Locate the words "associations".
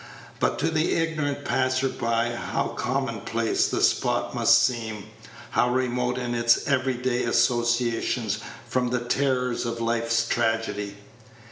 7.21-8.39